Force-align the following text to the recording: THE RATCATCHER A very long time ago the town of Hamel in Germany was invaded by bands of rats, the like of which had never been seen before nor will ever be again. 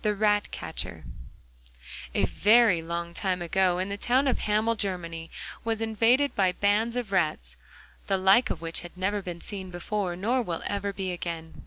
THE 0.00 0.14
RATCATCHER 0.14 1.04
A 2.14 2.24
very 2.24 2.80
long 2.80 3.12
time 3.12 3.42
ago 3.42 3.84
the 3.84 3.98
town 3.98 4.26
of 4.26 4.38
Hamel 4.38 4.72
in 4.72 4.78
Germany 4.78 5.30
was 5.64 5.82
invaded 5.82 6.34
by 6.34 6.52
bands 6.52 6.96
of 6.96 7.12
rats, 7.12 7.56
the 8.06 8.16
like 8.16 8.48
of 8.48 8.62
which 8.62 8.80
had 8.80 8.96
never 8.96 9.20
been 9.20 9.42
seen 9.42 9.70
before 9.70 10.16
nor 10.16 10.40
will 10.40 10.62
ever 10.64 10.94
be 10.94 11.12
again. 11.12 11.66